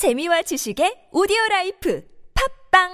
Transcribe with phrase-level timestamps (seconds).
[0.00, 2.02] 재미와 지식의 오디오 라이프
[2.72, 2.88] 팟빵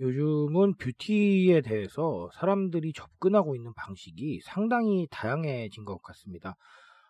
[0.00, 6.56] 요즘은 뷰티에 대해서 사람들이 접근하고 있는 방식이 상당히 다양해진 것 같습니다.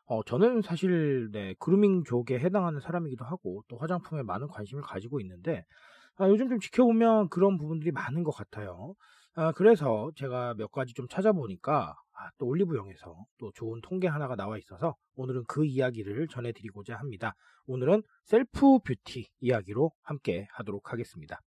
[0.06, 5.64] 어, 저는 사실 네, 그루밍 쪽에 해당하는 사람이기도 하고 또 화장품에 많은 관심을 가지고 있는데
[6.16, 8.94] 아, 요즘 좀 지켜보면 그런 부분들이 많은 것 같아요.
[9.34, 14.56] 아, 그래서 제가 몇 가지 좀 찾아보니까 아, 또 올리브영에서 또 좋은 통계 하나가 나와
[14.58, 17.34] 있어서 오늘은 그 이야기를 전해드리고자 합니다.
[17.66, 21.40] 오늘은 셀프 뷰티 이야기로 함께 하도록 하겠습니다.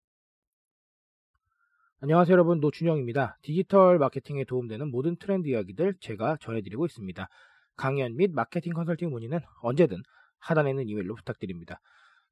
[2.00, 3.38] 안녕하세요 여러분 노준영입니다.
[3.42, 7.28] 디지털 마케팅에 도움되는 모든 트렌드 이야기들 제가 전해드리고 있습니다.
[7.78, 10.02] 강연 및 마케팅 컨설팅 문의는 언제든
[10.41, 11.80] 하단에 있는 이메일로 부탁드립니다.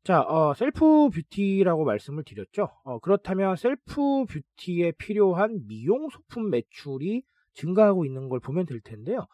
[0.04, 2.68] 자, 어, 셀프 뷰티라고 말씀을 드렸죠.
[2.84, 7.22] 어, 그렇다면 셀프 뷰티에 필요한 미용 소품 매출이
[7.54, 9.26] 증가하고 있는 걸 보면 될 텐데요.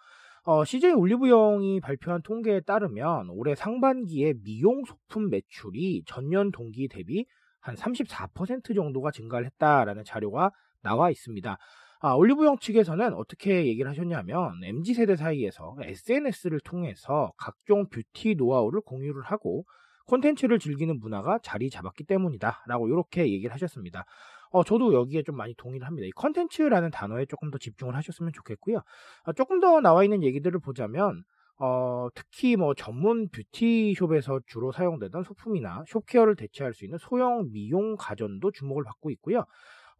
[0.44, 7.26] 어, CJ 올리브영이 발표한 통계에 따르면 올해 상반기에 미용 소품 매출이 전년 동기 대비
[7.60, 10.50] 한 34% 정도가 증가를 했다라는 자료가
[10.82, 11.56] 나와 있습니다.
[12.04, 19.64] 아, 올리브영 측에서는 어떻게 얘기를 하셨냐면 MZ세대 사이에서 SNS를 통해서 각종 뷰티 노하우를 공유를 하고
[20.08, 24.04] 콘텐츠를 즐기는 문화가 자리 잡았기 때문이다 라고 이렇게 얘기를 하셨습니다.
[24.50, 26.04] 어, 저도 여기에 좀 많이 동의를 합니다.
[26.08, 28.80] 이 컨텐츠라는 단어에 조금 더 집중을 하셨으면 좋겠고요.
[29.22, 31.22] 아, 조금 더 나와 있는 얘기들을 보자면
[31.60, 38.50] 어, 특히 뭐 전문 뷰티숍에서 주로 사용되던 소품이나 숍케어를 대체할 수 있는 소형 미용 가전도
[38.50, 39.44] 주목을 받고 있고요.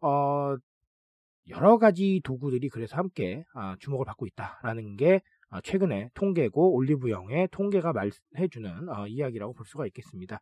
[0.01, 0.57] 어,
[1.49, 7.93] 여러 가지 도구들이 그래서 함께 아, 주목을 받고 있다라는 게 아, 최근에 통계고 올리브영의 통계가
[7.93, 10.39] 말해주는 어, 이야기라고 볼 수가 있겠습니다.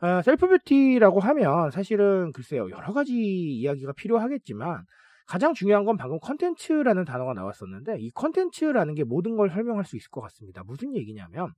[0.00, 4.84] 아, 셀프 뷰티라고 하면 사실은 글쎄요 여러 가지 이야기가 필요하겠지만
[5.26, 10.10] 가장 중요한 건 방금 컨텐츠라는 단어가 나왔었는데 이 컨텐츠라는 게 모든 걸 설명할 수 있을
[10.10, 10.62] 것 같습니다.
[10.64, 11.54] 무슨 얘기냐면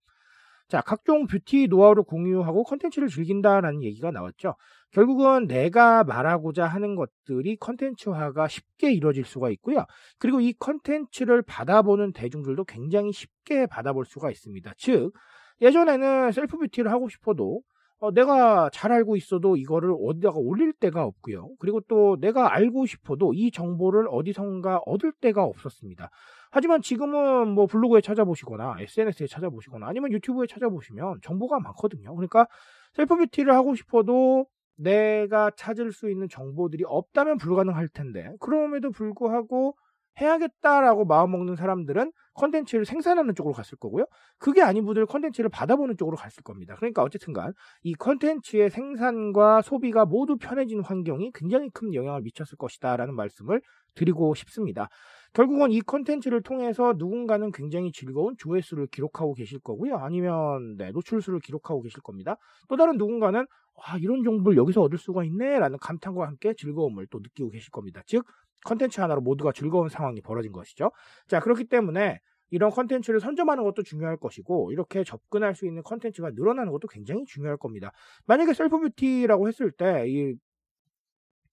[0.69, 4.57] 자, 각종 뷰티 노하우를 공유하고 컨텐츠를 즐긴다라는 얘기가 나왔죠.
[4.91, 9.85] 결국은 내가 말하고자 하는 것들이 컨텐츠화가 쉽게 이루어질 수가 있고요.
[10.19, 14.73] 그리고 이 컨텐츠를 받아보는 대중들도 굉장히 쉽게 받아볼 수가 있습니다.
[14.77, 15.13] 즉,
[15.61, 17.63] 예전에는 셀프 뷰티를 하고 싶어도
[17.99, 21.51] 어, 내가 잘 알고 있어도 이거를 어디다가 올릴 데가 없고요.
[21.59, 26.11] 그리고 또 내가 알고 싶어도 이 정보를 어디선가 얻을 데가 없었습니다.
[26.51, 32.15] 하지만 지금은 뭐 블로그에 찾아보시거나 SNS에 찾아보시거나 아니면 유튜브에 찾아보시면 정보가 많거든요.
[32.15, 32.47] 그러니까
[32.93, 34.47] 셀프 뷰티를 하고 싶어도
[34.77, 39.75] 내가 찾을 수 있는 정보들이 없다면 불가능할 텐데 그럼에도 불구하고
[40.21, 44.07] 해야겠다라고 마음먹는 사람들은 컨텐츠를 생산하는 쪽으로 갔을 거고요.
[44.39, 46.75] 그게 아닌 분들은 컨텐츠를 받아보는 쪽으로 갔을 겁니다.
[46.77, 53.61] 그러니까 어쨌든간 이 컨텐츠의 생산과 소비가 모두 편해진 환경이 굉장히 큰 영향을 미쳤을 것이다라는 말씀을
[53.95, 54.89] 드리고 싶습니다.
[55.33, 59.97] 결국은 이 컨텐츠를 통해서 누군가는 굉장히 즐거운 조회수를 기록하고 계실 거고요.
[59.97, 62.37] 아니면 네, 노출수를 기록하고 계실 겁니다.
[62.69, 67.19] 또 다른 누군가는 와, 이런 정보를 여기서 얻을 수가 있네 라는 감탄과 함께 즐거움을 또
[67.19, 68.03] 느끼고 계실 겁니다.
[68.07, 68.25] 즉
[68.67, 70.91] 컨텐츠 하나로 모두가 즐거운 상황이 벌어진 것이죠.
[71.29, 76.71] 자, 그렇기 때문에 이런 컨텐츠를 선점하는 것도 중요할 것이고 이렇게 접근할 수 있는 컨텐츠가 늘어나는
[76.73, 77.93] 것도 굉장히 중요할 겁니다.
[78.27, 80.35] 만약에 셀프 뷰티라고 했을 때 이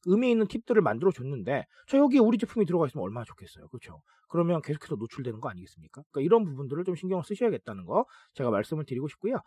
[0.05, 3.67] 의미 있는 팁들을 만들어 줬는데 저 여기에 우리 제품이 들어가 있으면 얼마나 좋겠어요.
[3.69, 4.01] 그렇죠?
[4.27, 6.03] 그러면 계속해서 노출되는 거 아니겠습니까?
[6.11, 9.37] 그러니까 이런 부분들을 좀 신경을 쓰셔야겠다는 거 제가 말씀을 드리고 싶고요.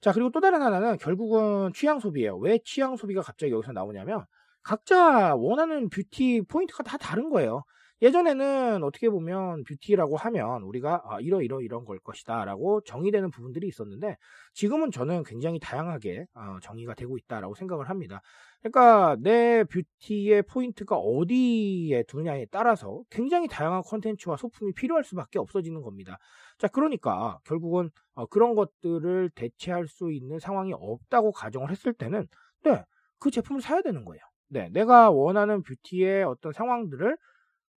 [0.00, 2.36] 자, 그리고 또 다른 하나는 결국은 취향 소비예요.
[2.38, 4.26] 왜 취향 소비가 갑자기 여기서 나오냐면
[4.62, 7.64] 각자 원하는 뷰티 포인트가 다 다른 거예요.
[8.02, 13.68] 예전에는 어떻게 보면 뷰티라고 하면 우리가 아, 이러 이러 이런 걸 것이다 라고 정의되는 부분들이
[13.68, 14.16] 있었는데
[14.54, 18.20] 지금은 저는 굉장히 다양하게 어, 정의가 되고 있다라고 생각을 합니다.
[18.60, 26.18] 그러니까 내 뷰티의 포인트가 어디에 두느냐에 따라서 굉장히 다양한 컨텐츠와 소품이 필요할 수밖에 없어지는 겁니다.
[26.58, 32.26] 자, 그러니까 결국은 어, 그런 것들을 대체할 수 있는 상황이 없다고 가정을 했을 때는
[32.64, 32.82] 네,
[33.20, 34.31] 그 제품을 사야 되는 거예요.
[34.52, 37.16] 네, 내가 원하는 뷰티의 어떤 상황들을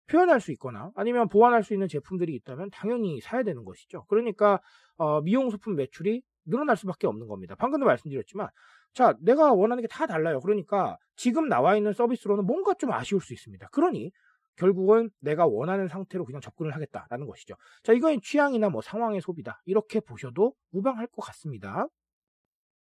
[0.08, 4.06] 표현할 수 있거나 아니면 보완할 수 있는 제품들이 있다면 당연히 사야 되는 것이죠.
[4.10, 4.60] 그러니까
[4.98, 7.56] 어, 미용 소품 매출이 늘어날 수밖에 없는 겁니다.
[7.56, 8.50] 방금도 말씀드렸지만
[8.94, 10.40] 자 내가 원하는 게 다 달라요.
[10.42, 13.68] 그러니까 지금 나와 있는 서비스로는 뭔가 좀 아쉬울 수 있습니다.
[13.72, 14.12] 그러니
[14.58, 17.56] 결국은 내가 원하는 상태로 그냥 접근을 하겠다라는 것이죠.
[17.84, 21.88] 자 이건 취향이나 뭐 상황의 소비다 이렇게 보셔도 무방할 것 같습니다.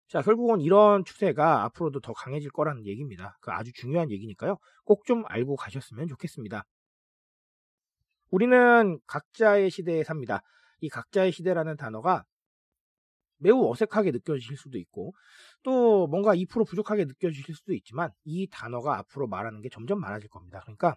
[0.09, 3.37] 자, 결국은 이런 추세가 앞으로도 더 강해질 거라는 얘기입니다.
[3.41, 4.59] 그 아주 중요한 얘기니까요.
[4.85, 6.65] 꼭 좀 알고 가셨으면 좋겠습니다.
[8.31, 10.43] 우리는 각자의 시대에 삽니다.
[10.81, 12.25] 이 각자의 시대라는 단어가
[13.39, 15.15] 매우 어색하게 느껴지실 수도 있고
[15.63, 20.61] 또 뭔가 2% 부족하게 느껴지실 수도 있지만 이 단어가 앞으로 말하는 게 점점 많아질 겁니다.
[20.63, 20.97] 그러니까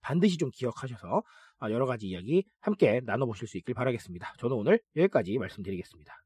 [0.00, 1.22] 반드시 좀 기억하셔서
[1.58, 4.34] 아, 여러 가지 이야기 함께 나눠보실 수 있길 바라겠습니다.
[4.38, 6.25] 저는 오늘 여기까지 말씀드리겠습니다.